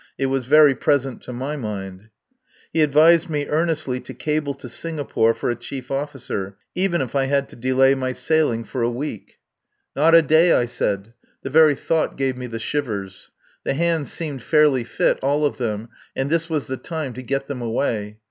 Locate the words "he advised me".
2.73-3.45